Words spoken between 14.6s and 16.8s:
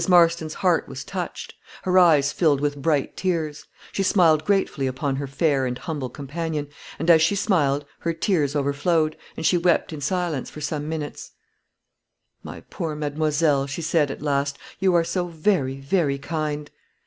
"you are so very, very kind."